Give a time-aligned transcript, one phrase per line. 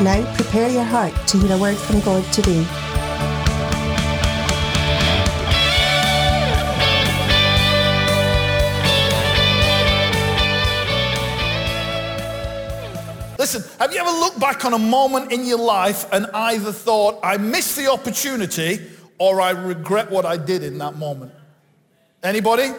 [0.03, 2.63] Now prepare your heart to hear a word from God today.
[13.79, 17.37] Have you ever looked back on a moment in your life and either thought, I
[17.37, 18.79] missed the opportunity
[19.17, 21.31] or I regret what I did in that moment?
[22.23, 22.71] Anybody?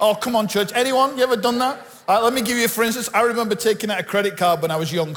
[0.00, 0.72] Oh, come on, church.
[0.74, 1.16] Anyone?
[1.16, 1.86] You ever done that?
[2.08, 4.70] Uh, let me give you, for instance, I remember taking out a credit card when
[4.70, 5.16] I was young.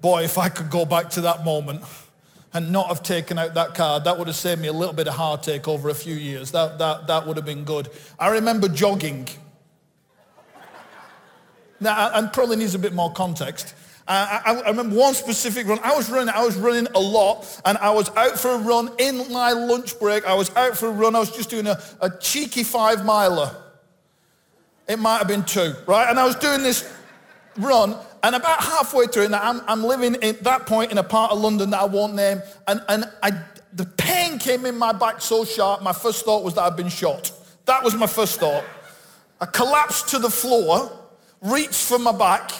[0.00, 1.82] Boy, if I could go back to that moment
[2.52, 5.08] and not have taken out that card, that would have saved me a little bit
[5.08, 6.50] of heartache over a few years.
[6.50, 7.88] That, that, that would have been good.
[8.18, 9.28] I remember jogging.
[11.80, 13.74] Now, and probably needs a bit more context.
[14.06, 15.78] Uh, I, I, remember one specific run.
[15.82, 18.90] I was running, I was running a lot, and I was out for a run
[18.98, 20.26] in my lunch break.
[20.26, 21.16] I was out for a run.
[21.16, 23.50] I was just doing a, a cheeky five miler.
[24.86, 26.10] It might have been two, right?
[26.10, 26.92] And I was doing this
[27.56, 31.32] run, and about halfway through, and I'm, I'm living at that point in a part
[31.32, 33.32] of London that I won't name, and, and I,
[33.72, 36.88] the pain came in my back so sharp, my first thought was that I'd been
[36.88, 37.32] shot.
[37.64, 38.64] That was my first thought.
[39.40, 40.90] I collapsed to the floor,
[41.44, 42.50] reached for my back,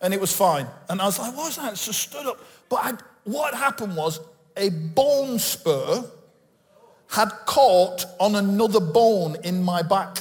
[0.00, 0.66] and it was fine.
[0.88, 1.76] And I was like, what was that?
[1.78, 2.38] So stood up.
[2.68, 2.92] But I,
[3.24, 4.20] what happened was
[4.56, 6.04] a bone spur
[7.08, 10.18] had caught on another bone in my back.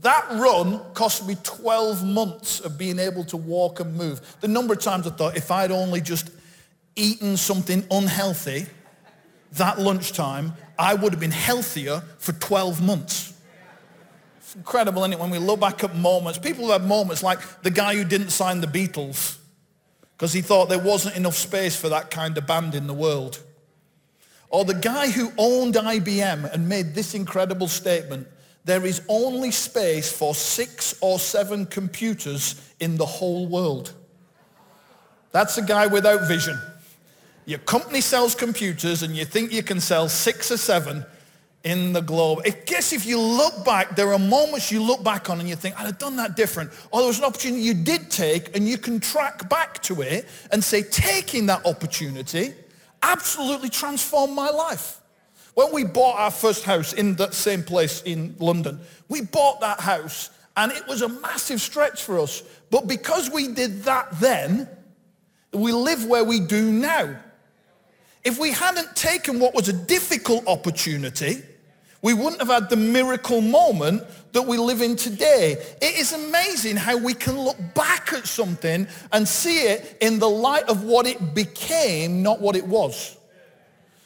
[0.00, 4.20] That run cost me 12 months of being able to walk and move.
[4.40, 6.30] The number of times I thought if I'd only just
[6.94, 8.66] eaten something unhealthy
[9.52, 13.27] that lunchtime, I would have been healthier for 12 months.
[14.48, 16.38] It's incredible, isn't it, when we look back at moments.
[16.38, 19.36] People have moments like the guy who didn't sign the Beatles
[20.16, 23.42] because he thought there wasn't enough space for that kind of band in the world.
[24.48, 28.26] Or the guy who owned IBM and made this incredible statement,
[28.64, 33.92] there is only space for six or seven computers in the whole world.
[35.30, 36.58] That's a guy without vision.
[37.44, 41.04] Your company sells computers and you think you can sell six or seven
[41.68, 42.40] in the globe.
[42.46, 45.54] I guess if you look back, there are moments you look back on and you
[45.54, 46.70] think, I'd have done that different.
[46.90, 50.26] Or there was an opportunity you did take and you can track back to it
[50.50, 52.54] and say, taking that opportunity
[53.02, 55.00] absolutely transformed my life.
[55.54, 59.80] When we bought our first house in that same place in London, we bought that
[59.80, 62.42] house and it was a massive stretch for us.
[62.70, 64.68] But because we did that then,
[65.52, 67.16] we live where we do now.
[68.24, 71.42] If we hadn't taken what was a difficult opportunity,
[72.02, 75.56] we wouldn't have had the miracle moment that we live in today.
[75.82, 80.28] It is amazing how we can look back at something and see it in the
[80.28, 83.16] light of what it became, not what it was.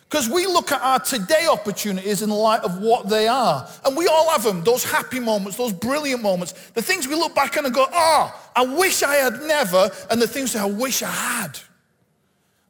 [0.08, 3.66] Because we look at our today opportunities in the light of what they are.
[3.84, 6.52] And we all have them, those happy moments, those brilliant moments.
[6.74, 9.90] The things we look back on and go, oh, I wish I had never.
[10.10, 11.58] And the things that I wish I had.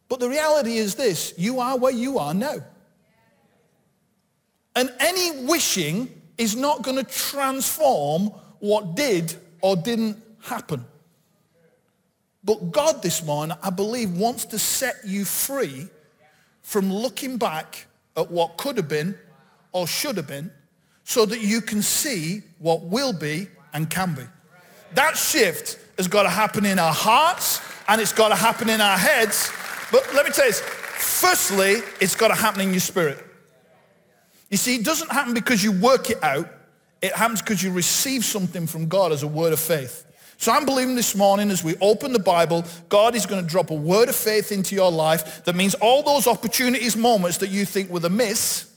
[0.09, 2.57] But the reality is this, you are where you are now.
[4.75, 10.85] And any wishing is not going to transform what did or didn't happen.
[12.45, 15.89] But God this morning, I believe, wants to set you free
[16.63, 19.17] from looking back at what could have been
[19.73, 20.51] or should have been
[21.05, 24.23] so that you can see what will be and can be.
[24.95, 28.81] That shift has got to happen in our hearts and it's got to happen in
[28.81, 29.51] our heads.
[29.91, 30.61] But let me tell you this.
[30.61, 33.25] Firstly, it's got to happen in your spirit.
[34.53, 36.47] You see, it doesn't happen because you work it out.
[37.01, 40.05] It happens because you receive something from God as a word of faith.
[40.37, 43.71] So I'm believing this morning as we open the Bible, God is going to drop
[43.71, 47.65] a word of faith into your life that means all those opportunities, moments that you
[47.65, 48.71] think were the miss,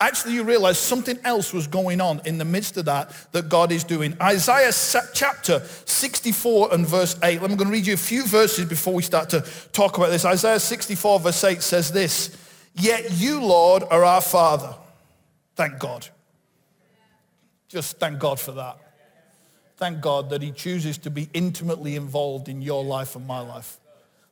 [0.00, 3.70] actually you realize something else was going on in the midst of that that God
[3.70, 4.16] is doing.
[4.20, 4.72] Isaiah
[5.14, 7.40] chapter 64 and verse 8.
[7.40, 10.24] I'm going to read you a few verses before we start to talk about this.
[10.24, 12.36] Isaiah 64 verse 8 says this,
[12.74, 14.74] Yet you, Lord, are our Father.
[15.60, 16.08] Thank God.
[17.68, 18.78] Just thank God for that.
[19.76, 23.78] Thank God that he chooses to be intimately involved in your life and my life.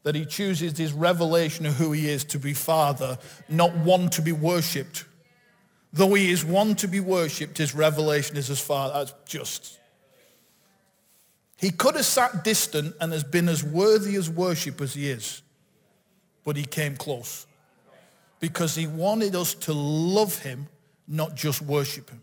[0.04, 4.22] That he chooses his revelation of who he is to be Father, not one to
[4.22, 5.04] be worshipped.
[5.92, 8.94] Though he is one to be worshipped, his revelation is his Father.
[8.94, 9.78] That's just.
[11.58, 15.42] He could have sat distant and has been as worthy as worship as he is.
[16.42, 17.46] But he came close
[18.40, 20.68] because he wanted us to love him
[21.08, 22.22] not just worship him.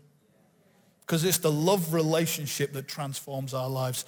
[1.00, 4.04] Because it's the love relationship that transforms our lives.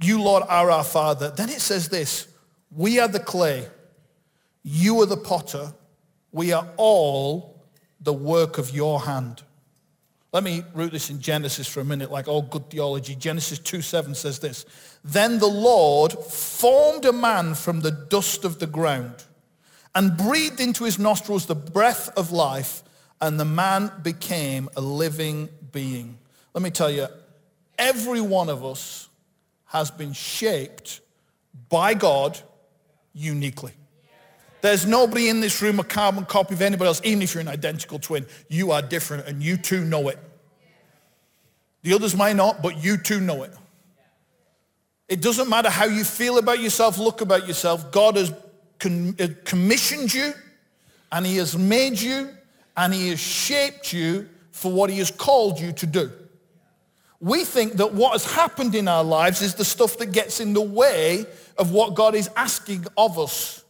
[0.00, 1.30] You, Lord, are our Father.
[1.30, 2.28] Then it says this,
[2.70, 3.66] we are the clay.
[4.62, 5.72] You are the potter.
[6.32, 7.64] We are all
[8.00, 9.42] the work of your hand.
[10.32, 13.14] Let me root this in Genesis for a minute, like all good theology.
[13.14, 14.66] Genesis 2.7 says this.
[15.02, 19.24] Then the Lord formed a man from the dust of the ground
[19.94, 22.82] and breathed into his nostrils the breath of life,
[23.20, 26.18] and the man became a living being.
[26.54, 27.06] Let me tell you,
[27.78, 29.08] every one of us
[29.66, 31.00] has been shaped
[31.68, 32.38] by God
[33.12, 33.72] uniquely.
[34.60, 37.48] There's nobody in this room a carbon copy of anybody else, even if you're an
[37.48, 38.26] identical twin.
[38.48, 40.18] You are different and you too know it.
[41.82, 43.52] The others may not, but you too know it.
[45.08, 47.92] It doesn't matter how you feel about yourself, look about yourself.
[47.92, 50.32] God has uh, commissioned you
[51.12, 52.30] and he has made you
[52.76, 56.10] and he has shaped you for what he has called you to do.
[57.20, 60.52] We think that what has happened in our lives is the stuff that gets in
[60.52, 61.24] the way
[61.56, 63.64] of what God is asking of us.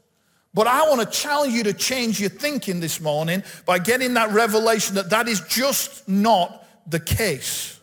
[0.52, 4.32] But I want to challenge you to change your thinking this morning by getting that
[4.32, 7.78] revelation that that is just not the case.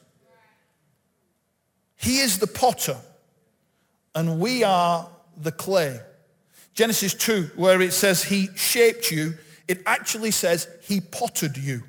[1.95, 2.97] He is the potter
[4.15, 5.99] and we are the clay.
[6.73, 9.35] Genesis 2, where it says he shaped you,
[9.67, 11.83] it actually says he potted you.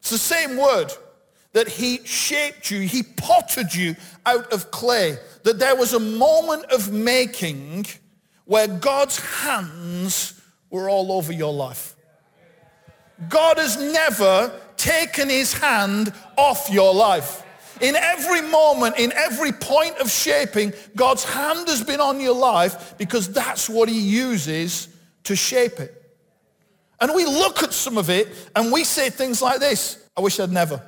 [0.00, 0.92] It's the same word
[1.52, 3.96] that he shaped you, he potted you
[4.26, 5.16] out of clay.
[5.44, 7.86] That there was a moment of making
[8.44, 11.94] where God's hands were all over your life.
[13.28, 17.42] God has never taken his hand off your life.
[17.80, 22.94] In every moment, in every point of shaping, God's hand has been on your life
[22.98, 24.88] because that's what he uses
[25.24, 26.03] to shape it.
[27.00, 30.38] And we look at some of it and we say things like this, I wish
[30.38, 30.80] I'd never.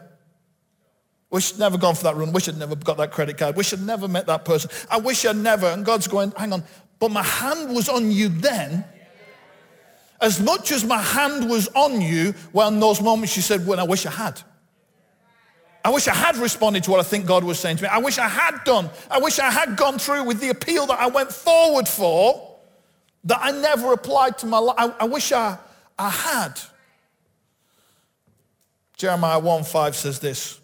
[1.31, 2.33] Wish I'd never gone for that run.
[2.33, 3.57] Wish I'd never got that credit card.
[3.57, 4.71] Wish I'd never met that person.
[4.91, 5.67] I wish I'd never.
[5.67, 6.63] And God's going, hang on,
[6.99, 8.85] but my hand was on you then.
[10.21, 13.81] As much as my hand was on you, well, in those moments you said, well,
[13.81, 14.41] I wish I had.
[15.85, 17.89] I wish I had responded to what I think God was saying to me.
[17.89, 18.91] I wish I had done.
[19.11, 22.59] I wish I had gone through with the appeal that I went forward for
[23.25, 24.75] that I never applied to my life.
[24.79, 25.59] I, I wish I,
[25.99, 26.61] I had.
[28.97, 30.61] Jeremiah 1 5 says this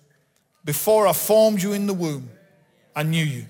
[0.64, 2.30] Before I formed you in the womb,
[2.94, 3.46] I knew you.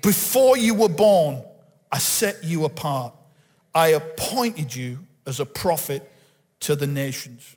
[0.00, 1.42] Before you were born,
[1.90, 3.14] I set you apart.
[3.74, 6.10] I appointed you as a prophet
[6.60, 7.56] to the nations.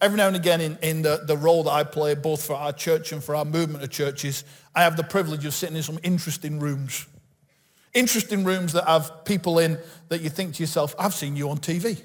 [0.00, 2.72] Every now and again in, in the, the role that I play, both for our
[2.72, 4.44] church and for our movement of churches,
[4.74, 7.06] I have the privilege of sitting in some interesting rooms.
[7.94, 11.58] Interesting rooms that have people in that you think to yourself, I've seen you on
[11.58, 12.02] TV.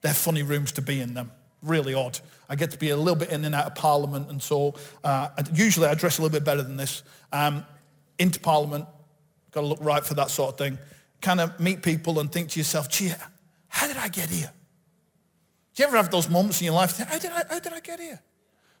[0.00, 1.30] They're funny rooms to be in them.
[1.62, 2.18] Really odd.
[2.48, 4.74] I get to be a little bit in and out of Parliament and so
[5.04, 7.02] uh, usually I dress a little bit better than this.
[7.32, 7.64] Um,
[8.18, 8.86] into Parliament,
[9.52, 10.78] got to look right for that sort of thing.
[11.20, 13.12] Kind of meet people and think to yourself, gee,
[13.68, 14.50] how did I get here?
[15.74, 17.80] Do you ever have those moments in your life, how did I, how did I
[17.80, 18.20] get here?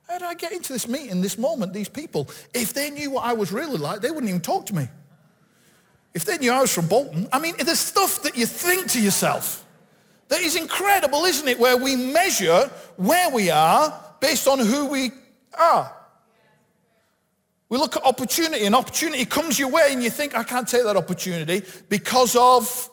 [0.08, 2.28] How did I get into this meeting, this moment, these people?
[2.54, 4.88] If they knew what I was really like, they wouldn't even talk to me.
[6.14, 9.00] If they knew I was from Bolton, I mean, there's stuff that you think to
[9.00, 9.64] yourself
[10.28, 11.58] that is incredible, isn't it?
[11.58, 15.10] Where we measure where we are based on who we
[15.58, 15.94] are.
[17.68, 20.84] We look at opportunity and opportunity comes your way and you think, I can't take
[20.84, 22.90] that opportunity because of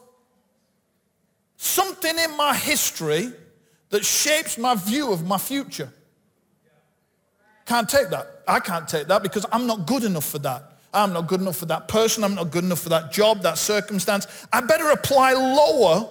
[1.56, 3.32] something in my history
[3.90, 5.92] that shapes my view of my future.
[7.66, 8.44] Can't take that.
[8.48, 10.72] I can't take that because I'm not good enough for that.
[10.94, 12.24] I'm not good enough for that person.
[12.24, 14.28] I'm not good enough for that job, that circumstance.
[14.52, 16.10] I better apply lower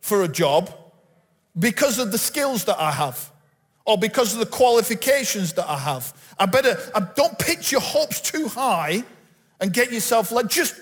[0.00, 0.70] for a job
[1.58, 3.30] because of the skills that I have
[3.84, 6.14] or because of the qualifications that I have.
[6.38, 9.04] I better, I don't pitch your hopes too high
[9.60, 10.74] and get yourself like just,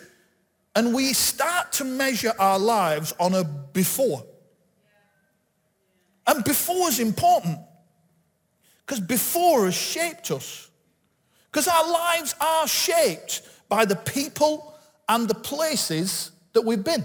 [0.75, 4.25] and we start to measure our lives on a before.
[6.26, 7.58] And before is important
[8.84, 10.70] because before has shaped us.
[11.50, 14.75] Because our lives are shaped by the people
[15.08, 17.04] and the places that we've been.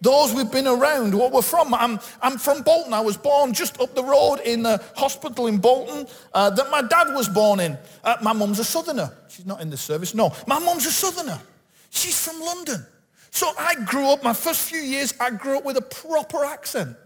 [0.00, 1.72] Those we've been around, what we're from.
[1.72, 2.92] I'm, I'm from Bolton.
[2.92, 6.82] I was born just up the road in the hospital in Bolton uh, that my
[6.82, 7.78] dad was born in.
[8.02, 9.10] Uh, my mum's a southerner.
[9.28, 10.32] She's not in the service, no.
[10.46, 11.40] My mum's a southerner.
[11.90, 12.84] She's from London.
[13.30, 16.96] So I grew up, my first few years, I grew up with a proper accent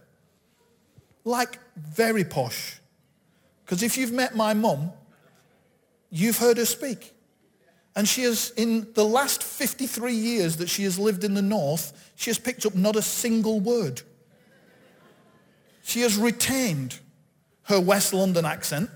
[1.24, 2.80] like very posh.
[3.64, 4.90] Because if you've met my mum,
[6.10, 7.12] you've heard her speak.
[7.98, 12.12] And she has, in the last 53 years that she has lived in the north,
[12.14, 14.02] she has picked up not a single word.
[15.82, 16.96] She has retained
[17.64, 18.88] her West London accent.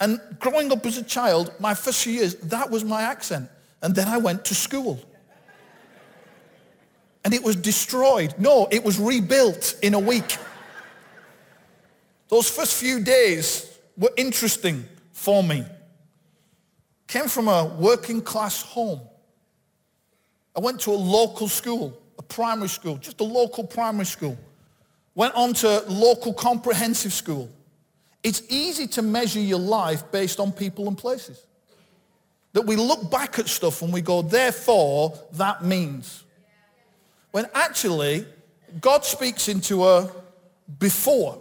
[0.00, 3.50] And growing up as a child, my first few years, that was my accent.
[3.82, 4.98] And then I went to school.
[7.26, 8.34] and it was destroyed.
[8.38, 10.38] No, it was rebuilt in a week.
[12.28, 15.66] Those first few days were interesting for me.
[17.06, 19.00] Came from a working class home.
[20.56, 24.36] I went to a local school, a primary school, just a local primary school.
[25.14, 27.48] Went on to local comprehensive school.
[28.22, 31.46] It's easy to measure your life based on people and places.
[32.54, 36.24] That we look back at stuff and we go, therefore, that means.
[37.30, 38.26] When actually,
[38.80, 40.10] God speaks into a
[40.78, 41.40] before.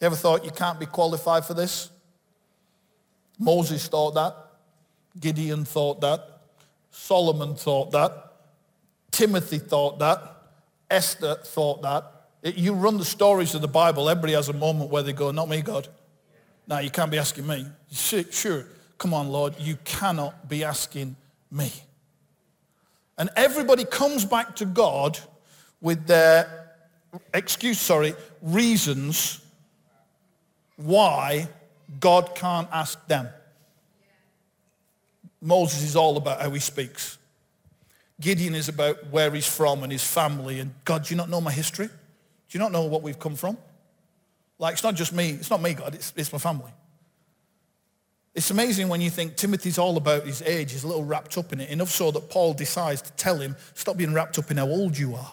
[0.00, 1.90] You ever thought you can't be qualified for this?
[3.38, 4.34] Moses thought that.
[5.20, 6.40] Gideon thought that.
[6.90, 8.32] Solomon thought that.
[9.10, 10.36] Timothy thought that.
[10.90, 12.10] Esther thought that.
[12.42, 15.48] You run the stories of the Bible, everybody has a moment where they go, not
[15.48, 15.88] me, God.
[16.66, 17.66] Now, you can't be asking me.
[17.90, 18.66] Sure,
[18.98, 21.16] come on, Lord, you cannot be asking
[21.50, 21.72] me.
[23.16, 25.18] And everybody comes back to God
[25.80, 26.70] with their,
[27.32, 29.40] excuse, sorry, reasons
[30.76, 31.48] why
[32.00, 33.28] God can't ask them.
[35.40, 37.18] Moses is all about how he speaks.
[38.20, 40.60] Gideon is about where he's from and his family.
[40.60, 41.86] And God, do you not know my history?
[41.86, 41.92] Do
[42.50, 43.58] you not know what we've come from?
[44.58, 45.30] Like, it's not just me.
[45.30, 45.94] It's not me, God.
[45.94, 46.70] It's, it's my family.
[48.34, 50.72] It's amazing when you think Timothy's all about his age.
[50.72, 51.70] He's a little wrapped up in it.
[51.70, 54.96] Enough so that Paul decides to tell him, stop being wrapped up in how old
[54.96, 55.32] you are.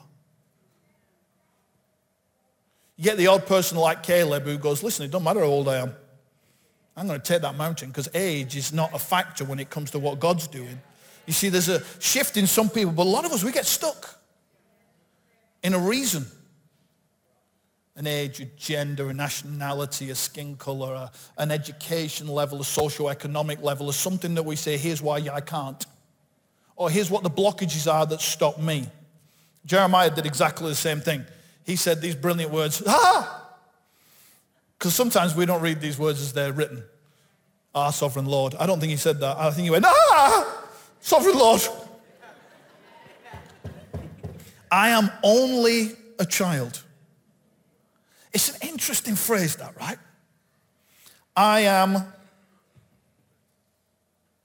[2.98, 5.68] You get the odd person like Caleb who goes, listen, it don't matter how old
[5.68, 5.96] I am.
[6.96, 9.92] I'm going to take that mountain because age is not a factor when it comes
[9.92, 10.82] to what God's doing.
[11.26, 13.66] You see, there's a shift in some people, but a lot of us, we get
[13.66, 14.20] stuck
[15.64, 16.26] in a reason.
[17.96, 23.62] An age, a gender, a nationality, a skin color, a, an education level, a socio-economic
[23.62, 25.86] level, or something that we say, here's why I can't.
[26.76, 28.88] Or here's what the blockages are that stop me.
[29.66, 31.26] Jeremiah did exactly the same thing.
[31.66, 33.41] He said these brilliant words, ah!
[34.82, 36.82] Because sometimes we don't read these words as they're written.
[37.76, 38.56] Our sovereign Lord.
[38.60, 39.38] I don't think he said that.
[39.38, 40.64] I think he went, ah!
[41.02, 41.62] Sovereign Lord.
[44.72, 46.82] I am only a child.
[48.34, 50.00] It's an interesting phrase that, right?
[51.36, 52.04] I am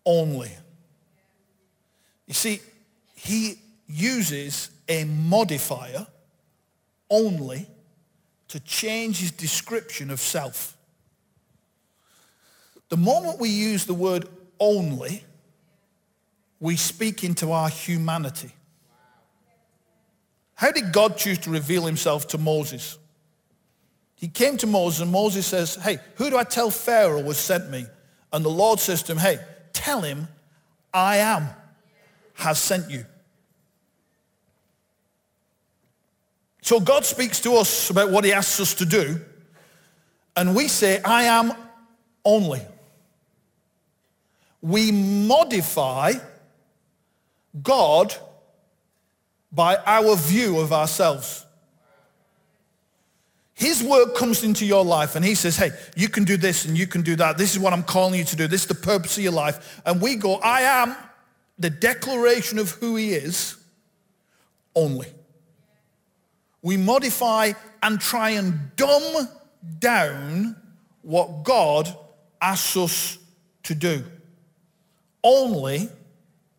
[0.04, 0.50] only.
[2.26, 2.60] You see,
[3.14, 3.54] he
[3.88, 6.06] uses a modifier,
[7.08, 7.68] only,
[8.48, 10.76] to change his description of self.
[12.88, 14.28] The moment we use the word
[14.60, 15.24] only,
[16.60, 18.52] we speak into our humanity.
[20.54, 22.98] How did God choose to reveal himself to Moses?
[24.14, 27.68] He came to Moses and Moses says, hey, who do I tell Pharaoh was sent
[27.70, 27.86] me?
[28.32, 29.38] And the Lord says to him, hey,
[29.72, 30.28] tell him
[30.94, 31.48] I am
[32.34, 33.04] has sent you.
[36.66, 39.20] So God speaks to us about what he asks us to do,
[40.34, 41.52] and we say, I am
[42.24, 42.60] only.
[44.60, 46.14] We modify
[47.62, 48.12] God
[49.52, 51.46] by our view of ourselves.
[53.54, 56.76] His word comes into your life and he says, hey, you can do this and
[56.76, 57.38] you can do that.
[57.38, 58.48] This is what I'm calling you to do.
[58.48, 59.80] This is the purpose of your life.
[59.86, 60.96] And we go, I am
[61.60, 63.56] the declaration of who he is
[64.74, 65.06] only
[66.62, 69.28] we modify and try and dumb
[69.78, 70.56] down
[71.02, 71.94] what God
[72.40, 73.18] asks us
[73.64, 74.04] to do.
[75.22, 75.88] Only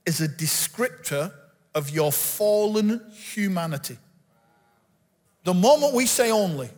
[0.06, 1.34] is a descriptor
[1.76, 3.98] of your fallen humanity.
[5.44, 6.70] The moment we say only,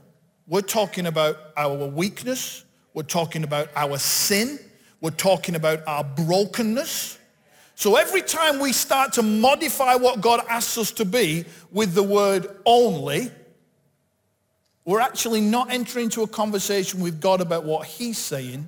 [0.47, 4.59] we're talking about our weakness, we're talking about our sin,
[4.99, 7.18] we're talking about our brokenness,
[7.79, 12.03] so every time we start to modify what God asks us to be with the
[12.03, 13.31] word only,
[14.83, 18.67] we're actually not entering into a conversation with God about what he's saying.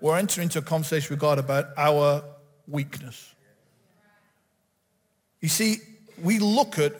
[0.00, 2.24] We're entering into a conversation with God about our
[2.66, 3.34] weakness.
[5.42, 5.76] You see,
[6.22, 6.94] we look at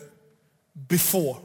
[0.89, 1.41] before.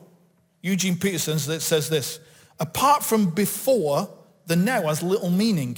[0.62, 2.20] Eugene Peterson says this,
[2.60, 4.10] apart from before,
[4.46, 5.78] the now has little meaning.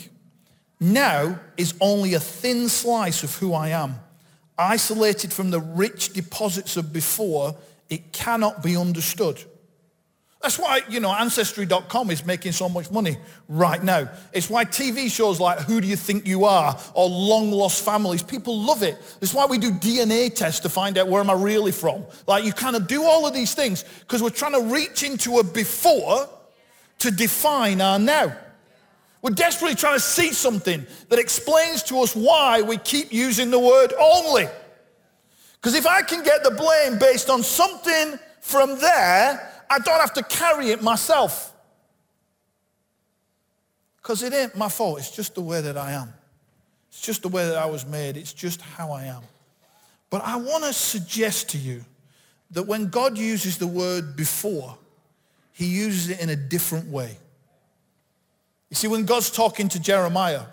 [0.80, 4.00] Now is only a thin slice of who I am
[4.58, 7.56] isolated from the rich deposits of before,
[7.90, 9.44] it cannot be understood.
[10.44, 13.16] That's why, you know, Ancestry.com is making so much money
[13.48, 14.10] right now.
[14.34, 18.22] It's why TV shows like Who Do You Think You Are or Long Lost Families,
[18.22, 18.98] people love it.
[19.22, 22.04] It's why we do DNA tests to find out where am I really from.
[22.28, 25.40] Like you kind of do all of these things because we're trying to reach into
[25.40, 26.28] a before
[27.00, 28.36] to define our now.
[29.24, 33.58] We're desperately trying to see something that explains to us why we keep using the
[33.58, 34.48] word only.
[35.56, 40.14] Because if I can get the blame based on something from there, I don't have
[40.16, 41.54] to carry it myself.
[43.96, 45.00] Because it ain't my fault.
[45.00, 46.14] It's just the way that I am.
[46.90, 48.18] It's just the way that I was made.
[48.18, 49.22] It's just how I am.
[50.10, 51.86] But I want to suggest to you
[52.52, 54.78] that when God uses the word before,
[55.54, 57.18] he uses it in a different way.
[58.74, 60.46] You see, when God's talking to Jeremiah,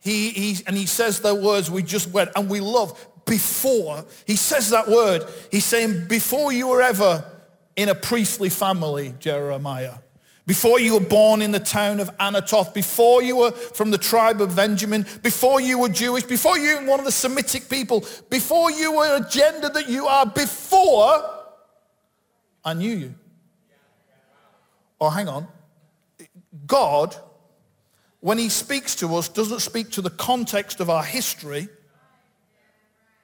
[0.00, 4.02] he, he, and he says the words we just read, and we love before.
[4.26, 5.24] He says that word.
[5.52, 7.22] He's saying, before you were ever
[7.76, 9.96] in a priestly family, Jeremiah,
[10.46, 14.40] before you were born in the town of Anatoth, before you were from the tribe
[14.40, 18.70] of Benjamin, before you were Jewish, before you were one of the Semitic people, before
[18.70, 21.44] you were a gender that you are, before
[22.64, 23.14] I knew you.
[24.98, 25.46] Oh, hang on,
[26.66, 27.14] God,
[28.20, 31.68] when he speaks to us, doesn't speak to the context of our history.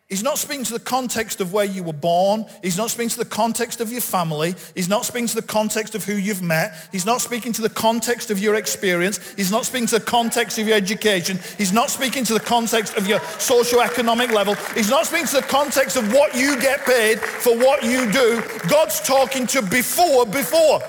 [0.08, 2.44] He's not speaking to the context of where you were born.
[2.62, 4.54] He's not speaking to the context of your family.
[4.74, 6.74] He's not speaking to the context of who you've met.
[6.92, 9.18] He's not speaking to the context of your experience.
[9.36, 11.38] He's not speaking to the context of your education.
[11.56, 14.54] He's not speaking to the context of your socio-economic level.
[14.74, 18.42] He's not speaking to the context of what you get paid for what you do.
[18.68, 20.82] God's talking to before, before.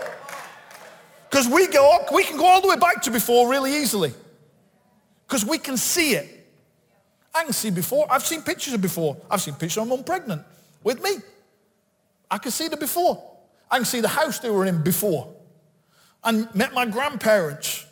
[1.34, 4.13] Because we, go, we can go all the way back to before really easily.
[5.25, 6.48] Because we can see it.
[7.34, 8.06] I can see before.
[8.08, 9.18] I've seen pictures of before.
[9.32, 10.44] I've seen pictures of mum pregnant
[10.84, 11.10] with me.
[12.30, 13.20] I can see the before.
[13.72, 15.34] I can see the house they were in before.
[16.24, 17.84] And met my grandparents.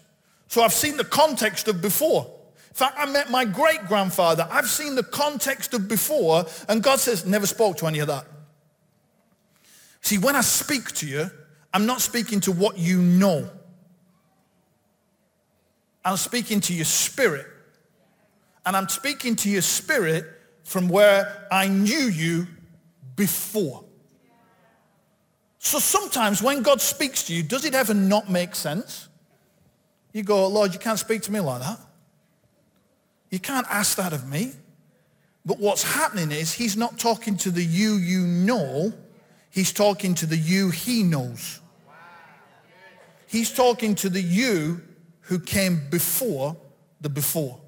[0.48, 2.27] So I've seen the context of before.
[2.69, 4.48] In fact, I met my great-grandfather.
[4.51, 6.46] I've seen the context of before.
[6.70, 8.27] And God says, never spoke to any of that.
[10.01, 11.31] See, when I speak to you,
[11.74, 13.50] I'm not speaking to what you know.
[16.03, 17.46] I'm speaking to your spirit.
[18.66, 20.25] And I'm speaking to your spirit
[20.64, 22.48] from where I knew you
[23.16, 23.84] before.
[25.60, 29.10] So sometimes when God speaks to you, does it ever not make sense?
[30.12, 31.79] You go, Lord, you can't speak to me like that.
[33.29, 34.51] You can't ask that of me.
[35.46, 38.94] But what's happening is he's not talking to the you you know.
[39.51, 41.59] He's talking to the you he knows.
[43.27, 44.81] He's talking to the you
[45.22, 46.57] who came before
[47.00, 47.59] the before.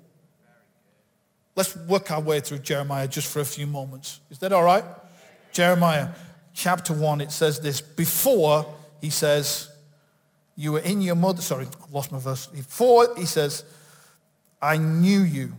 [1.55, 4.19] Let's work our way through Jeremiah just for a few moments.
[4.31, 4.83] Is that all right?
[5.51, 6.09] Jeremiah
[6.53, 7.79] chapter 1, it says this.
[7.79, 8.65] Before,
[9.01, 9.69] he says,
[10.55, 12.47] you were in your mother, sorry, lost my verse.
[12.47, 13.63] Before, he says,
[14.61, 15.53] I knew you.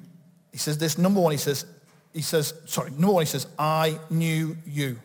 [0.52, 1.66] He says this, number one, he says,
[2.12, 4.98] he says, sorry, number one, he says, I knew you.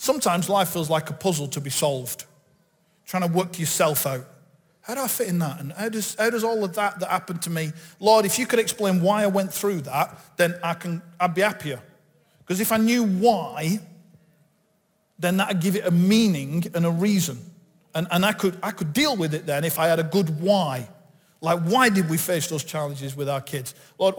[0.00, 2.24] Sometimes life feels like a puzzle to be solved,
[3.04, 4.24] trying to work yourself out.
[4.80, 5.60] How do I fit in that?
[5.60, 8.46] And how does, how does all of that that happened to me, Lord, if you
[8.46, 11.82] could explain why I went through that, then I can, I'd be happier.
[12.38, 13.80] Because if I knew why,
[15.18, 17.38] then that'd give it a meaning and a reason.
[17.92, 20.40] And, and I, could, I could deal with it then if I had a good
[20.40, 20.88] why.
[21.40, 23.74] Like, why did we face those challenges with our kids?
[23.96, 24.14] Lord,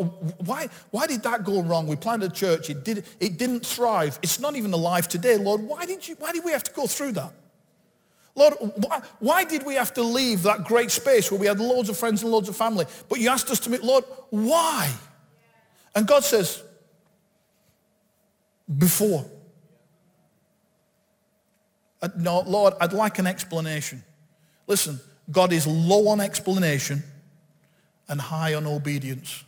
[0.46, 1.86] why, why did that go wrong?
[1.86, 2.70] We planted a church.
[2.70, 4.18] It, did, it didn't thrive.
[4.22, 5.36] It's not even alive today.
[5.36, 7.34] Lord, why did, you, why did we have to go through that?
[8.36, 11.90] Lord, why, why, did we have to leave that great space where we had loads
[11.90, 12.86] of friends and loads of family?
[13.10, 14.90] But you asked us to meet, Lord, why?
[15.94, 16.64] And God says,
[18.78, 19.26] before.
[22.02, 24.04] Uh, no, Lord, I'd like an explanation.
[24.68, 25.02] Listen,
[25.32, 27.04] God is low on explanation
[28.08, 29.44] and high on obedience.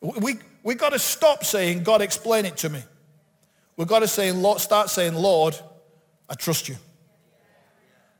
[0.00, 2.82] We, we got to stop saying, God, explain it to me.
[3.76, 5.58] We've got to say, Lord, start saying, Lord,
[6.28, 6.76] I trust you.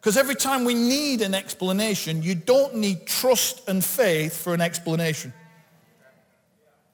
[0.01, 4.61] Because every time we need an explanation, you don't need trust and faith for an
[4.61, 5.33] explanation.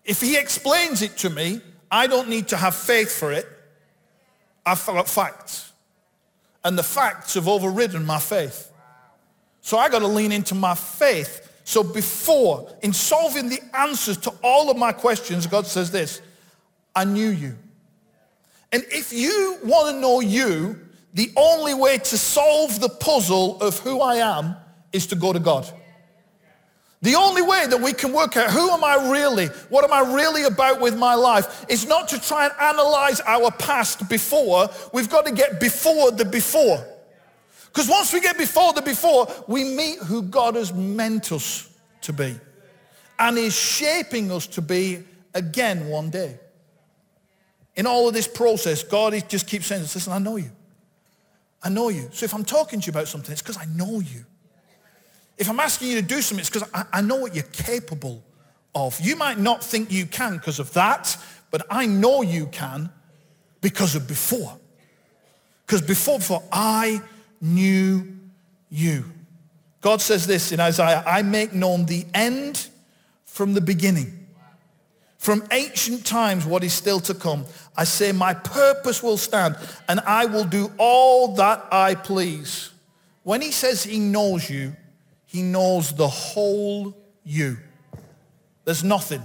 [0.04, 1.60] If he explains it to me,
[1.90, 3.46] I don't need to have faith for it.
[4.64, 5.69] I've got facts.
[6.64, 8.70] And the facts have overridden my faith.
[9.62, 11.62] So I got to lean into my faith.
[11.64, 16.20] So before, in solving the answers to all of my questions, God says this,
[16.94, 17.56] I knew you.
[18.72, 20.78] And if you want to know you,
[21.14, 24.56] the only way to solve the puzzle of who I am
[24.92, 25.70] is to go to God.
[27.02, 30.14] The only way that we can work out who am I really, what am I
[30.14, 34.68] really about with my life, is not to try and analyze our past before.
[34.92, 36.86] We've got to get before the before.
[37.66, 41.70] Because once we get before the before, we meet who God has meant us
[42.02, 42.38] to be
[43.18, 46.38] and is shaping us to be again one day.
[47.76, 50.50] In all of this process, God just keeps saying, listen, I know you.
[51.62, 52.08] I know you.
[52.12, 54.24] So if I'm talking to you about something, it's because I know you.
[55.40, 58.22] If I'm asking you to do something, it's because I, I know what you're capable
[58.74, 59.00] of.
[59.00, 61.16] You might not think you can because of that,
[61.50, 62.90] but I know you can
[63.62, 64.58] because of before.
[65.66, 67.00] Because before, before I
[67.40, 68.18] knew
[68.68, 69.06] you.
[69.80, 72.68] God says this in Isaiah, I make known the end
[73.24, 74.28] from the beginning.
[75.16, 77.46] From ancient times, what is still to come.
[77.78, 79.56] I say, my purpose will stand
[79.88, 82.70] and I will do all that I please.
[83.22, 84.76] When he says he knows you,
[85.30, 87.56] he knows the whole you.
[88.64, 89.22] There's nothing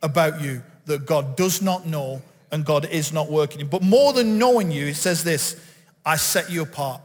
[0.00, 3.66] about you that God does not know and God is not working in.
[3.66, 5.60] But more than knowing you, it says this,
[6.06, 7.00] I set you apart.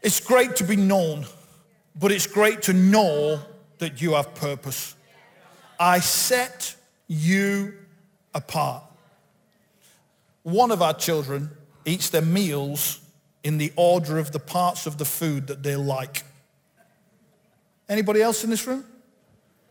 [0.00, 1.26] It's great to be known,
[1.94, 3.40] but it's great to know
[3.76, 4.94] that you have purpose.
[5.78, 6.74] I set
[7.06, 7.74] you
[8.34, 8.82] apart.
[10.42, 11.50] One of our children
[11.84, 13.00] eats their meals
[13.44, 16.24] in the order of the parts of the food that they like.
[17.90, 18.84] Anybody else in this room?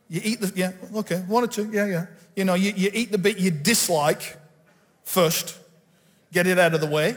[0.10, 2.06] You eat the, yeah, okay, one or two, yeah, yeah.
[2.36, 4.38] You know, you, you eat the bit you dislike
[5.06, 5.58] first,
[6.34, 7.16] get it out of the way,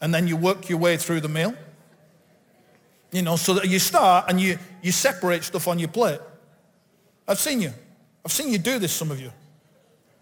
[0.00, 1.54] and then you work your way through the meal.
[3.10, 6.20] You know, so that you start and you, you separate stuff on your plate.
[7.28, 7.72] I've seen you.
[8.24, 9.30] I've seen you do this, some of you.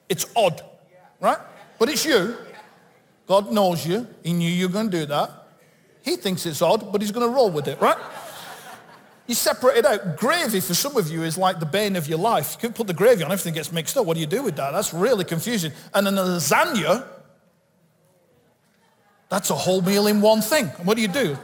[0.09, 0.61] It's odd,
[1.21, 1.39] right?
[1.79, 2.37] But it's you.
[3.29, 4.09] God knows you.
[4.25, 5.31] He knew you were going to do that.
[6.03, 7.97] He thinks it's odd, but he's going to roll with it, right?
[9.31, 10.17] You separate it out.
[10.17, 12.55] Gravy for some of you is like the bane of your life.
[12.55, 14.05] You can put the gravy on, everything gets mixed up.
[14.05, 14.73] What do you do with that?
[14.73, 15.71] That's really confusing.
[15.95, 17.07] And then the lasagna,
[19.29, 20.67] that's a whole meal in one thing.
[20.83, 21.39] What do you do?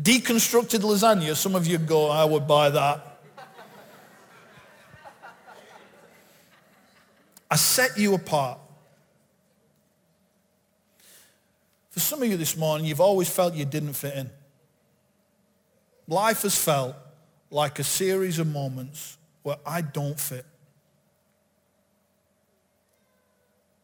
[0.00, 3.20] Deconstructed lasagna, some of you go, I would buy that.
[7.50, 8.58] I set you apart.
[11.90, 14.30] For some of you this morning, you've always felt you didn't fit in.
[16.08, 16.94] Life has felt
[17.50, 20.44] like a series of moments where I don't fit.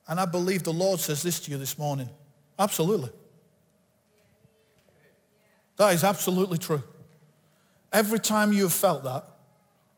[0.09, 2.09] And I believe the Lord says this to you this morning.
[2.59, 3.11] Absolutely.
[5.77, 6.83] That is absolutely true.
[7.93, 9.25] Every time you have felt that,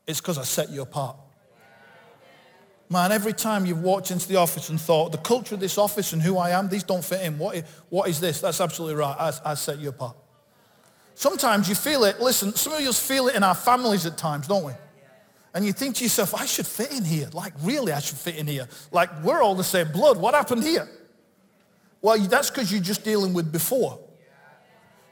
[0.07, 1.17] it's because I set you apart.
[2.91, 6.13] Man, every time you've walked into the office and thought, the culture of this office
[6.13, 7.39] and who I am, these don't fit in.
[7.39, 8.41] What is, what is this?
[8.41, 9.17] That's absolutely right.
[9.19, 10.17] I, I set you apart.
[11.15, 12.21] Sometimes you feel it.
[12.21, 14.73] Listen, some of us feel it in our families at times, don't we?
[15.55, 17.29] And you think to yourself, I should fit in here.
[17.33, 18.69] Like, really, I should fit in here.
[18.91, 20.19] Like, we're all the same blood.
[20.19, 20.89] What happened here?
[22.03, 24.01] Well, that's because you're just dealing with before.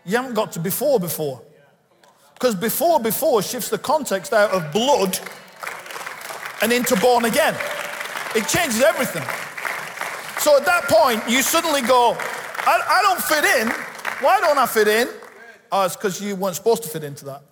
[0.04, 1.40] You haven't got to before before.
[2.34, 5.16] Because before before shifts the context out of blood
[6.60, 7.54] and into born again.
[8.34, 9.22] It changes everything.
[10.40, 13.68] So at that point, you suddenly go, I, I don't fit in.
[14.24, 15.08] Why don't I fit in?
[15.72, 17.42] Oh, it's because you weren't supposed to fit into that.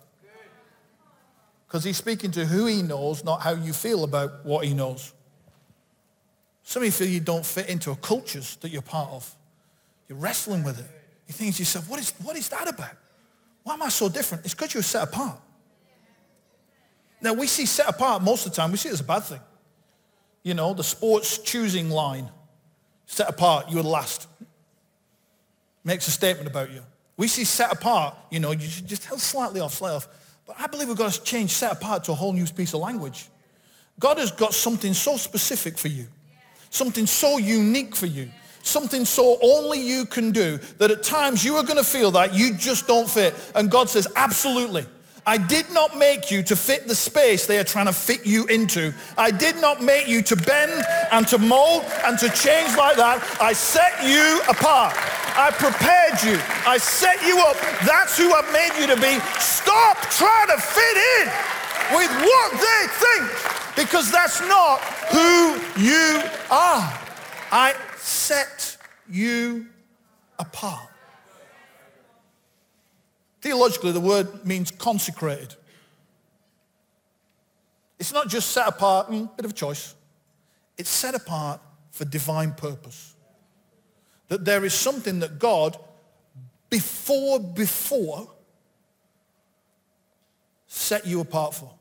[1.67, 5.11] Because he's speaking to who he knows, not how you feel about what he knows.
[6.61, 9.35] Some of you feel you don't fit into a cultures that you're part of.
[10.07, 10.85] You're wrestling with it.
[11.27, 12.95] You think to yourself, what is, what is that about?
[13.63, 14.45] Why am I so different?
[14.45, 15.39] It's because you're set apart.
[17.21, 19.23] Now, we see set apart most of the time, we see it as a bad
[19.23, 19.41] thing.
[20.43, 22.29] You know, the sports choosing line,
[23.05, 24.27] set apart, you're last.
[25.83, 26.81] Makes a statement about you.
[27.21, 30.07] We see set apart, you know, you just held slightly off, slightly off.
[30.47, 32.79] But I believe we've got to change set apart to a whole new piece of
[32.79, 33.27] language.
[33.99, 36.07] God has got something so specific for you,
[36.71, 38.31] something so unique for you,
[38.63, 42.33] something so only you can do that at times you are going to feel that
[42.33, 43.35] you just don't fit.
[43.53, 44.87] And God says, absolutely.
[45.25, 48.47] I did not make you to fit the space they are trying to fit you
[48.47, 48.93] into.
[49.17, 53.21] I did not make you to bend and to mold and to change like that.
[53.39, 54.95] I set you apart.
[55.37, 56.41] I prepared you.
[56.67, 57.55] I set you up.
[57.85, 59.19] That's who I've made you to be.
[59.39, 61.27] Stop trying to fit in
[61.95, 64.79] with what they think because that's not
[65.11, 66.99] who you are.
[67.51, 68.77] I set
[69.09, 69.67] you
[70.39, 70.90] apart.
[73.41, 75.55] Theologically, the word means consecrated.
[77.99, 79.95] It's not just set apart, mm, bit of a choice.
[80.77, 81.59] It's set apart
[81.91, 83.15] for divine purpose.
[84.27, 85.77] That there is something that God,
[86.69, 88.29] before, before,
[90.67, 91.71] set you apart for.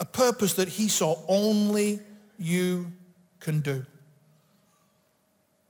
[0.00, 2.00] A purpose that he saw only
[2.38, 2.92] you
[3.38, 3.84] can do.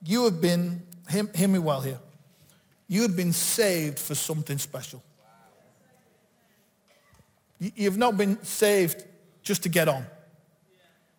[0.05, 1.99] You have been, hear, hear me well here.
[2.91, 5.01] You have been saved for something special.
[7.61, 9.05] You've not been saved
[9.45, 10.05] just to get on.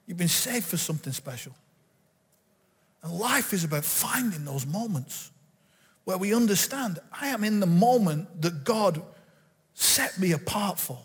[0.05, 1.53] You've been saved for something special.
[3.01, 5.31] And life is about finding those moments
[6.03, 9.01] where we understand I am in the moment that God
[9.73, 10.99] set me apart for.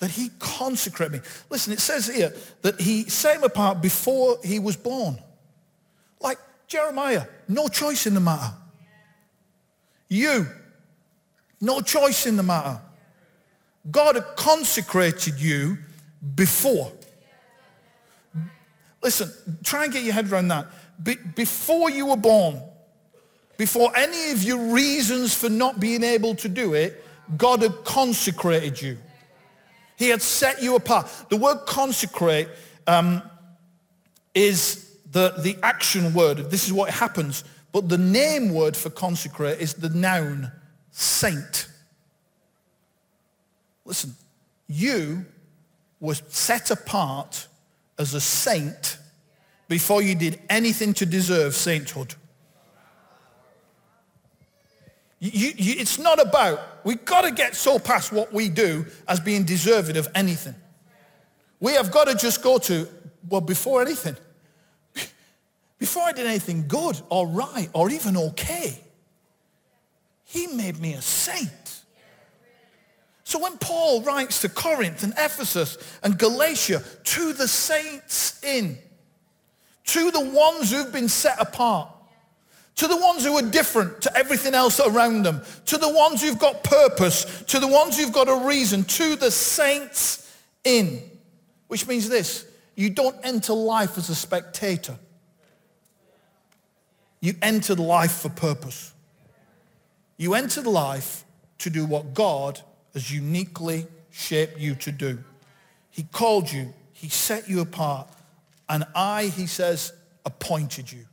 [0.00, 1.20] that he consecrated me.
[1.48, 5.18] Listen, it says here that he set him apart before he was born.
[6.20, 8.52] Like Jeremiah, no choice in the matter.
[10.08, 10.46] You,
[11.60, 12.80] no choice in the matter.
[13.90, 15.78] God had consecrated you
[16.34, 16.92] before.
[19.02, 19.30] Listen,
[19.62, 20.66] try and get your head around that.
[21.02, 22.60] Be- before you were born,
[23.56, 27.04] before any of your reasons for not being able to do it,
[27.36, 28.98] God had consecrated you.
[29.96, 31.08] He had set you apart.
[31.28, 32.48] The word consecrate
[32.86, 33.22] um,
[34.34, 36.50] is the, the action word.
[36.50, 37.44] This is what happens.
[37.74, 40.52] But the name word for consecrate is the noun
[40.92, 41.66] saint.
[43.84, 44.14] Listen,
[44.68, 45.26] you
[45.98, 47.48] were set apart
[47.98, 48.96] as a saint
[49.66, 52.14] before you did anything to deserve sainthood.
[55.18, 59.18] You, you, it's not about, we've got to get so past what we do as
[59.18, 60.54] being deserving of anything.
[61.58, 62.86] We have got to just go to,
[63.28, 64.16] well, before anything,
[65.84, 68.80] before I did anything good or right or even okay,
[70.24, 71.82] he made me a saint.
[73.24, 78.78] So when Paul writes to Corinth and Ephesus and Galatia, to the saints in,
[79.88, 81.90] to the ones who've been set apart,
[82.76, 86.38] to the ones who are different to everything else around them, to the ones who've
[86.38, 91.02] got purpose, to the ones who've got a reason, to the saints in,
[91.68, 94.96] which means this, you don't enter life as a spectator.
[97.24, 98.92] You entered life for purpose.
[100.18, 101.24] You entered life
[101.56, 102.60] to do what God
[102.92, 105.18] has uniquely shaped you to do.
[105.88, 106.74] He called you.
[106.92, 108.10] He set you apart.
[108.68, 109.94] And I, he says,
[110.26, 111.06] appointed you.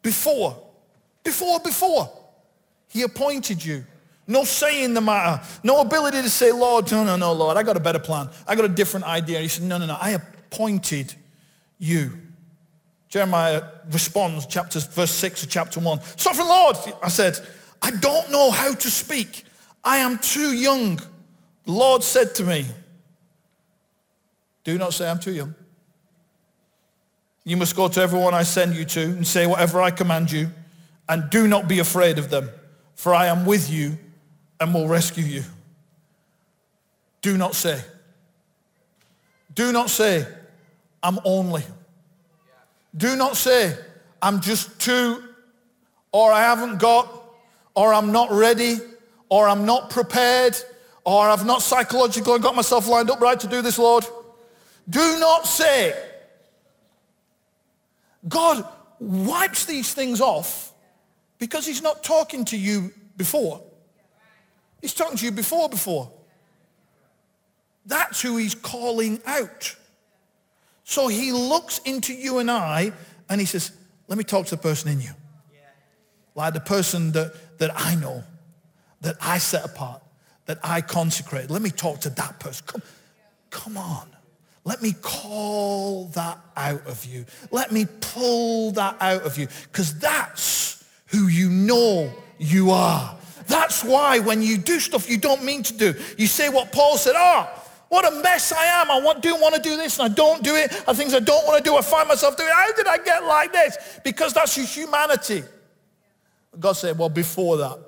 [0.00, 0.56] Before,
[1.24, 2.08] before, before,
[2.86, 3.84] he appointed you.
[4.28, 5.44] No say in the matter.
[5.64, 8.30] No ability to say, Lord, no, no, no, Lord, I got a better plan.
[8.46, 9.40] I got a different idea.
[9.40, 11.16] He said, no, no, no, I appointed
[11.80, 12.12] you.
[13.08, 16.00] Jeremiah responds, chapter, verse 6 of chapter 1.
[16.16, 17.38] Sovereign Lord, I said,
[17.80, 19.44] I don't know how to speak.
[19.84, 20.96] I am too young.
[20.96, 22.66] The Lord said to me,
[24.64, 25.54] do not say I'm too young.
[27.44, 30.50] You must go to everyone I send you to and say whatever I command you,
[31.08, 32.50] and do not be afraid of them,
[32.96, 33.96] for I am with you
[34.58, 35.44] and will rescue you.
[37.22, 37.80] Do not say.
[39.54, 40.26] Do not say,
[41.00, 41.62] I'm only.
[42.96, 43.76] Do not say,
[44.22, 45.22] I'm just too,
[46.12, 47.08] or I haven't got,
[47.74, 48.78] or I'm not ready,
[49.28, 50.56] or I'm not prepared,
[51.04, 54.06] or I've not psychologically got myself lined up right to do this, Lord.
[54.88, 55.94] Do not say.
[58.28, 58.66] God
[58.98, 60.72] wipes these things off
[61.38, 63.62] because he's not talking to you before.
[64.80, 66.10] He's talking to you before, before.
[67.84, 69.76] That's who he's calling out.
[70.88, 72.92] So he looks into you and I
[73.28, 73.72] and he says,
[74.06, 75.10] let me talk to the person in you.
[76.36, 78.22] Like the person that, that I know
[79.00, 80.00] that I set apart,
[80.44, 81.50] that I consecrate.
[81.50, 82.64] Let me talk to that person.
[82.68, 82.82] Come,
[83.50, 84.08] come on.
[84.62, 87.24] Let me call that out of you.
[87.50, 93.16] Let me pull that out of you because that's who you know you are.
[93.48, 96.96] That's why when you do stuff you don't mean to do, you say what Paul
[96.96, 97.50] said, oh,
[97.96, 98.90] what a mess I am.
[98.90, 100.70] I want, do want to do this and I don't do it.
[100.86, 102.50] And things I don't want to do, I find myself doing.
[102.52, 104.00] How did I get like this?
[104.04, 105.42] Because that's your humanity.
[106.60, 107.78] God said, well, before that,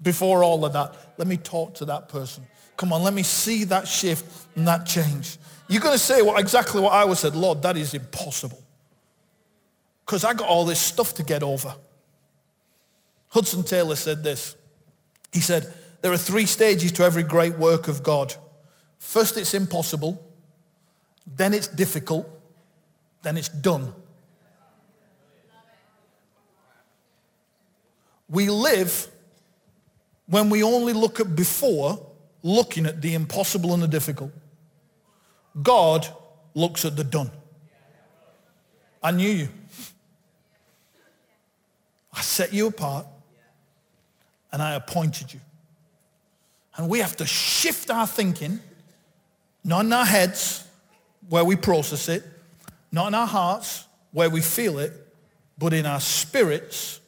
[0.00, 2.44] before all of that, let me talk to that person.
[2.76, 5.38] Come on, let me see that shift and that change.
[5.66, 8.62] You're going to say well, exactly what I was said, Lord, that is impossible.
[10.06, 11.74] Because I got all this stuff to get over.
[13.26, 14.54] Hudson Taylor said this.
[15.32, 18.36] He said, there are three stages to every great work of God.
[18.98, 20.22] First, it's impossible.
[21.26, 22.28] Then it's difficult.
[23.22, 23.92] Then it's done.
[28.28, 29.08] We live
[30.26, 32.04] when we only look at before,
[32.42, 34.30] looking at the impossible and the difficult.
[35.62, 36.06] God
[36.54, 37.30] looks at the done.
[39.02, 39.48] I knew you.
[42.12, 43.06] I set you apart
[44.52, 45.40] and I appointed you.
[46.76, 48.60] And we have to shift our thinking,
[49.64, 50.66] not in our heads
[51.28, 52.24] where we process it,
[52.90, 54.92] not in our hearts where we feel it,
[55.58, 57.00] but in our spirits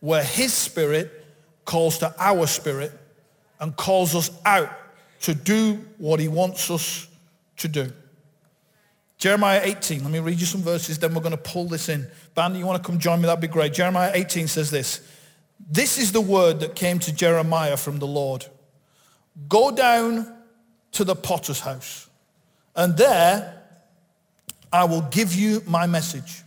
[0.00, 1.24] where his spirit
[1.64, 2.92] calls to our spirit
[3.60, 4.70] and calls us out
[5.20, 7.08] to do what he wants us
[7.58, 7.92] to do.
[9.18, 12.06] Jeremiah 18, let me read you some verses, then we're going to pull this in.
[12.34, 13.26] Bandy, you want to come join me?
[13.26, 13.72] That'd be great.
[13.72, 15.00] Jeremiah 18 says this.
[15.70, 18.44] This is the word that came to Jeremiah from the Lord.
[19.48, 20.35] Go down
[20.92, 22.08] to the potter's house.
[22.74, 23.62] And there
[24.72, 26.42] I will give you my message.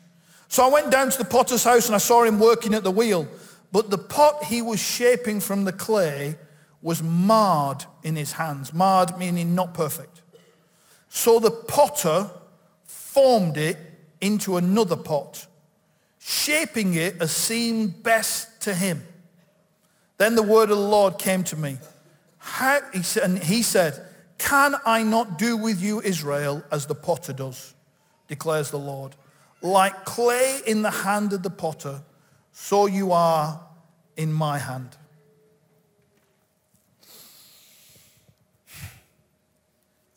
[0.47, 2.91] So I went down to the potter's house and I saw him working at the
[2.91, 3.27] wheel.
[3.71, 6.35] But the pot he was shaping from the clay
[6.81, 8.73] was marred in his hands.
[8.73, 10.21] Marred meaning not perfect.
[11.09, 12.29] So the potter
[12.83, 13.77] formed it
[14.21, 15.45] into another pot,
[16.19, 19.03] shaping it as seemed best to him.
[20.17, 21.77] Then the word of the Lord came to me.
[22.37, 24.05] How, he said, and he said,
[24.39, 27.75] can I not do with you, Israel, as the potter does,
[28.27, 29.15] declares the Lord.
[29.61, 32.01] Like clay in the hand of the potter,
[32.51, 33.61] so you are
[34.17, 34.97] in my hand.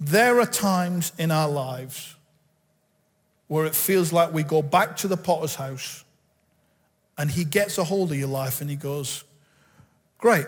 [0.00, 2.16] There are times in our lives
[3.46, 6.04] where it feels like we go back to the potter's house
[7.18, 9.24] and he gets a hold of your life and he goes,
[10.18, 10.46] great.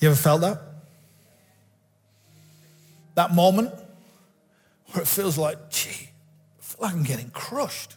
[0.00, 0.60] You ever felt that?
[3.14, 3.72] That moment
[4.92, 6.10] where it feels like, gee,
[6.58, 7.94] I feel like I'm getting crushed.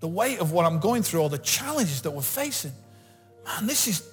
[0.00, 2.72] The weight of what I'm going through, all the challenges that we're facing.
[3.44, 4.08] Man, this is,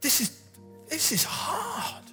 [0.00, 0.40] this is,
[0.88, 2.04] this is hard.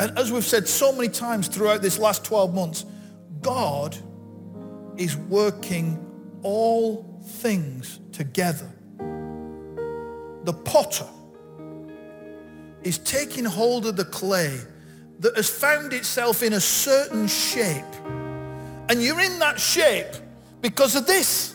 [0.00, 2.86] And as we've said so many times throughout this last 12 months,
[3.42, 3.96] God
[4.96, 5.98] is working
[6.42, 8.70] all things together.
[10.44, 11.06] The potter
[12.82, 14.58] is taking hold of the clay
[15.20, 17.84] that has found itself in a certain shape.
[18.88, 20.08] And you're in that shape
[20.60, 21.54] because of this.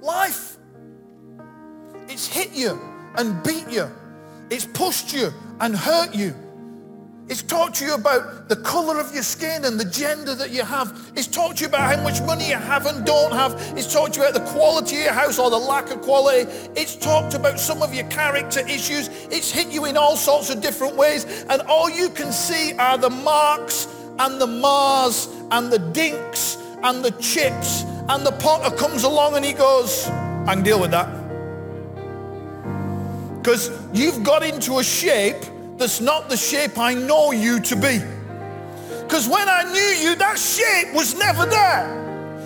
[0.00, 0.56] Life.
[2.08, 2.80] It's hit you
[3.16, 3.88] and beat you.
[4.50, 6.34] It's pushed you and hurt you.
[7.28, 10.64] It's talked to you about the color of your skin and the gender that you
[10.64, 11.12] have.
[11.14, 13.54] It's talked to you about how much money you have and don't have.
[13.76, 16.50] It's talked to you about the quality of your house or the lack of quality.
[16.74, 19.08] It's talked about some of your character issues.
[19.30, 21.44] It's hit you in all sorts of different ways.
[21.48, 23.86] And all you can see are the marks
[24.18, 27.84] and the mars and the dinks and the chips.
[28.08, 31.08] And the potter comes along and he goes, I can deal with that.
[33.38, 35.36] Because you've got into a shape
[35.76, 38.00] that's not the shape I know you to be.
[39.02, 42.02] Because when I knew you, that shape was never there.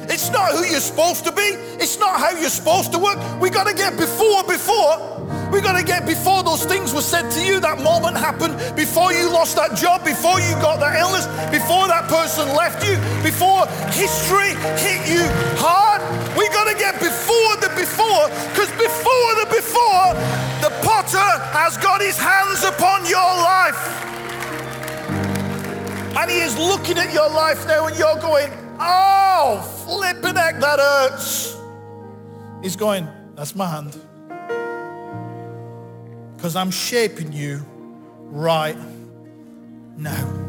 [0.09, 1.57] It's not who you're supposed to be.
[1.83, 3.19] It's not how you're supposed to work.
[3.41, 5.17] We got to get before, before.
[5.51, 7.61] We got to get before those things were said to you.
[7.61, 12.09] That moment happened before you lost that job, before you got that illness, before that
[12.11, 15.23] person left you, before history hit you
[15.59, 16.03] hard.
[16.37, 20.07] We got to get before the before because before the before,
[20.61, 20.71] the
[21.12, 24.05] has got his hands upon your life.
[26.16, 30.79] And he is looking at your life now and you're going, Oh, flipping heck, that
[30.79, 31.57] hurts.
[32.62, 33.97] He's going, that's my hand.
[36.37, 37.64] Because I'm shaping you
[38.19, 38.77] right
[39.97, 40.42] now.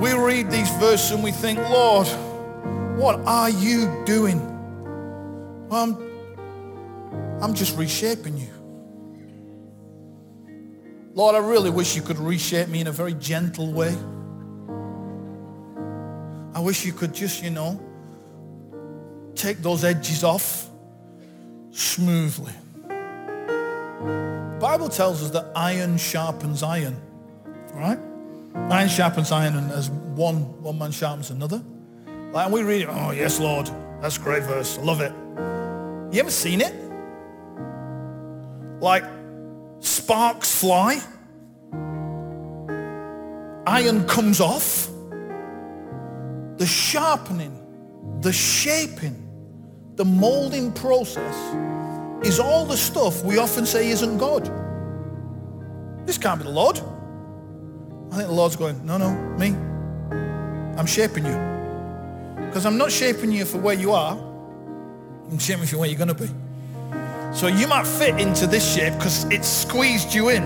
[0.00, 2.06] We read these verses and we think, Lord,
[2.98, 4.40] what are you doing?
[5.68, 8.55] Well, I'm, I'm just reshaping you.
[11.16, 13.96] Lord, I really wish you could reshape me in a very gentle way.
[16.54, 17.80] I wish you could just, you know,
[19.34, 20.68] take those edges off
[21.70, 22.52] smoothly.
[22.86, 27.00] The Bible tells us that iron sharpens iron,
[27.72, 27.98] right?
[28.70, 31.62] Iron sharpens iron and as one, one man sharpens another.
[32.32, 33.70] Like, we read it, oh yes, Lord,
[34.02, 35.12] that's a great verse, I love it.
[36.14, 36.74] You ever seen it?
[38.82, 39.15] Like
[40.06, 41.00] sparks fly,
[43.66, 44.88] iron comes off,
[46.58, 47.52] the sharpening,
[48.20, 49.20] the shaping,
[49.96, 51.34] the molding process
[52.24, 54.48] is all the stuff we often say isn't God.
[56.06, 56.76] This can't be the Lord.
[58.12, 59.56] I think the Lord's going, no, no, me.
[60.78, 62.46] I'm shaping you.
[62.46, 64.16] Because I'm not shaping you for where you are.
[64.16, 66.30] I'm shaping you for where you're going to be.
[67.36, 70.42] So you might fit into this shape because it's squeezed you in.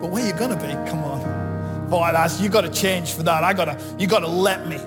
[0.00, 1.90] But where you're going to be, come on.
[1.90, 3.42] Boy, that's, you got to change for that.
[3.42, 4.78] I got to, you got to let me.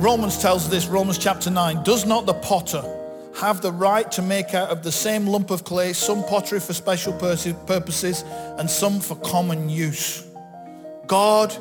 [0.00, 2.80] Romans tells this, Romans chapter 9, does not the potter
[3.40, 6.72] have the right to make out of the same lump of clay some pottery for
[6.72, 8.22] special purposes
[8.56, 10.24] and some for common use?
[11.08, 11.52] God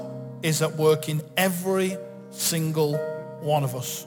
[0.44, 1.98] is at work in every
[2.30, 2.98] single
[3.42, 4.06] one of us.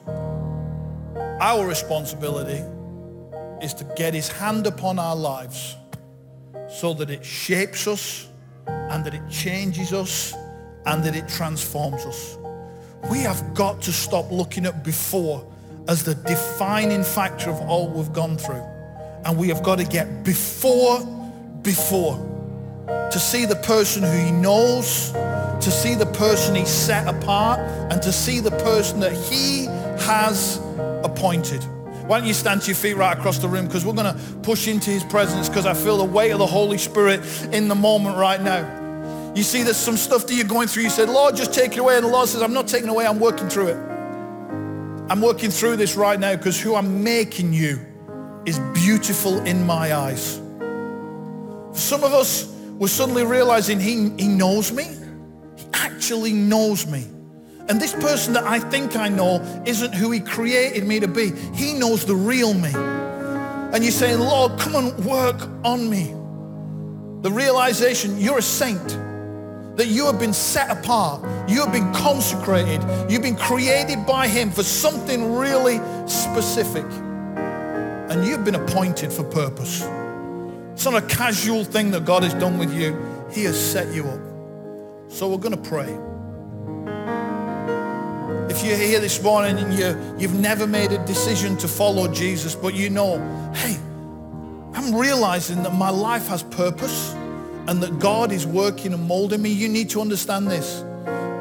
[1.41, 2.63] Our responsibility
[3.63, 5.77] is to get his hand upon our lives
[6.69, 8.29] so that it shapes us
[8.67, 10.35] and that it changes us
[10.87, 12.39] and that it transforms us.
[13.11, 15.47] We have got to stop looking at before
[15.89, 18.65] as the defining factor of all we've gone through.
[19.25, 21.01] And we have got to get before,
[21.63, 22.27] before
[22.87, 28.01] to see the person who he knows, to see the person he set apart, and
[28.03, 29.67] to see the person that he
[30.05, 30.61] has
[31.05, 31.65] appointed.
[32.11, 34.21] Why don't you stand to your feet right across the room because we're going to
[34.43, 37.21] push into his presence because I feel the weight of the Holy Spirit
[37.55, 39.33] in the moment right now.
[39.37, 40.83] You see there's some stuff that you're going through.
[40.83, 41.95] You said, Lord, just take it away.
[41.95, 43.07] And the Lord says, I'm not taking away.
[43.07, 43.77] I'm working through it.
[45.09, 47.79] I'm working through this right now because who I'm making you
[48.45, 50.41] is beautiful in my eyes.
[51.75, 54.83] Some of us, we're suddenly realizing he, he knows me.
[55.57, 57.07] He actually knows me.
[57.71, 61.31] And this person that I think I know isn't who he created me to be.
[61.55, 62.73] He knows the real me.
[62.75, 66.13] And you say, Lord, come and work on me.
[67.23, 68.89] The realization you're a saint
[69.77, 71.23] that you have been set apart.
[71.49, 72.83] You have been consecrated.
[73.09, 75.77] You've been created by him for something really
[76.09, 76.85] specific.
[76.85, 79.83] And you've been appointed for purpose.
[80.73, 83.01] It's not a casual thing that God has done with you.
[83.33, 84.21] He has set you up.
[85.09, 85.97] So we're going to pray.
[88.51, 92.57] If you're here this morning and you, you've never made a decision to follow Jesus,
[92.57, 93.19] but you know,
[93.55, 93.77] hey,
[94.75, 97.13] I'm realizing that my life has purpose
[97.69, 100.81] and that God is working and molding me, you need to understand this.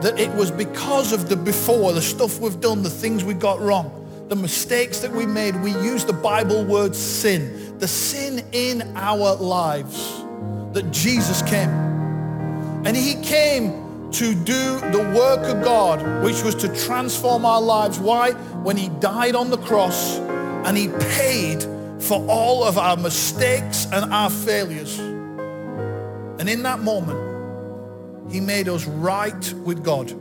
[0.03, 3.59] That it was because of the before, the stuff we've done, the things we got
[3.59, 3.91] wrong,
[4.27, 9.33] the mistakes that we made, we use the Bible word sin, the sin in our
[9.33, 10.23] lives,
[10.73, 11.69] that Jesus came.
[12.85, 13.78] And he came
[14.11, 17.99] to do the work of God, which was to transform our lives.
[17.99, 18.31] Why?
[18.63, 21.63] When he died on the cross and he paid
[21.99, 24.97] for all of our mistakes and our failures.
[24.99, 30.13] And in that moment, he made us right with God.